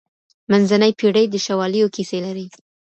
منځنۍ 0.51 0.91
پېړۍ 0.99 1.25
د 1.29 1.35
شواليو 1.45 1.91
کيسې 1.95 2.17
لري. 2.25 2.45